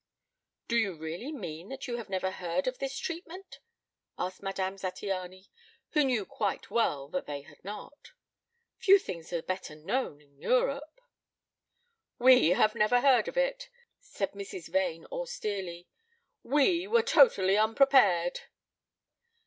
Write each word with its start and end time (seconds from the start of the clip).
"Do 0.67 0.77
you 0.77 0.95
really 0.95 1.31
mean 1.31 1.69
that 1.69 1.87
you 1.87 1.97
have 1.97 2.09
never 2.09 2.31
heard 2.31 2.65
of 2.65 2.79
this 2.79 2.97
treatment?" 2.97 3.59
asked 4.17 4.41
Madame 4.41 4.75
Zattiany, 4.77 5.49
who 5.91 6.03
knew 6.03 6.25
quite 6.25 6.71
well 6.71 7.07
that 7.09 7.27
they 7.27 7.41
had 7.41 7.63
not. 7.63 8.13
"Few 8.77 8.97
things 8.97 9.31
are 9.31 9.43
better 9.43 9.75
known 9.75 10.19
in 10.19 10.39
Europe." 10.39 11.01
"We 12.17 12.49
have 12.49 12.73
never 12.73 13.01
heard 13.01 13.27
of 13.27 13.37
it," 13.37 13.69
said 13.99 14.31
Mrs. 14.31 14.69
Vane 14.69 15.05
austerely. 15.11 15.87
"We 16.43 16.87
were 16.87 17.03
totally 17.03 17.55
unprepared." 17.55 18.39